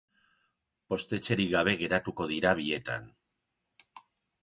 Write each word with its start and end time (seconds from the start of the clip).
Postetxerik 0.93 1.53
gabe 1.57 1.77
geratuko 1.83 2.29
dira 2.35 2.57
bietan. 2.65 3.09